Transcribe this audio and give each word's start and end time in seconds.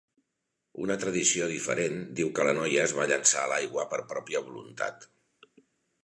Una 0.83 0.95
tradició 1.01 1.49
diferent 1.49 1.99
diu 2.19 2.31
que 2.39 2.45
la 2.47 2.55
noia 2.59 2.85
es 2.85 2.93
va 2.99 3.05
llançar 3.11 3.43
a 3.43 3.51
l'aigua 3.51 3.85
per 3.91 3.99
pròpia 4.15 4.41
voluntat. 4.47 5.07